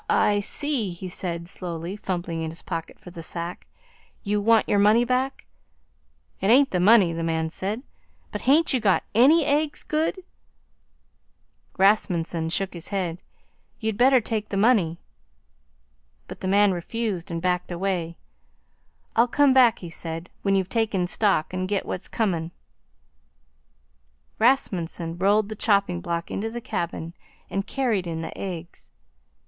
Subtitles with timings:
[0.09, 3.67] "I see," he said slowly, fumbling in his pocket for the sack.
[4.23, 5.45] "You want your money back."
[6.39, 7.83] "It ain't the money," the man said,
[8.31, 10.23] "but hain't you got any eggs good?"
[11.77, 13.21] Rasmunsen shook his head.
[13.79, 14.97] "You'd better take the money."
[16.27, 18.17] But the man refused and backed away.
[19.15, 22.49] "I'll come back," he said, "when you've taken stock, and get what's comin'."
[24.39, 27.13] Rasmunsen rolled the chopping block into the cabin
[27.51, 28.89] and carried in the eggs.